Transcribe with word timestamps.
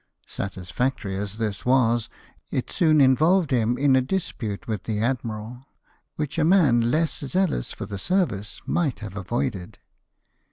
Satisfactory 0.25 1.15
as 1.15 1.37
this 1.37 1.63
was, 1.63 2.09
it 2.49 2.71
soon 2.71 2.99
involved 2.99 3.51
him 3.51 3.77
in 3.77 3.95
a 3.95 4.01
dispute 4.01 4.67
with 4.67 4.85
the 4.85 4.99
admiral, 4.99 5.63
which 6.15 6.39
a 6.39 6.43
man 6.43 6.81
less 6.89 7.19
zealous 7.19 7.71
for 7.71 7.85
the 7.85 7.99
service 7.99 8.63
might 8.65 9.01
have 9.01 9.15
avoided. 9.15 9.77